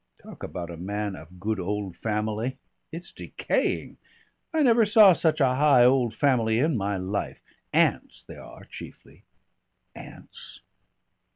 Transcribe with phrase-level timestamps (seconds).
[0.17, 2.57] Talk about a man of good old family
[2.91, 3.97] it's decaying!
[4.51, 7.39] I never saw such a high old family in my life.
[7.71, 9.25] Aunts they are chiefly."
[9.95, 10.61] "Aunts?"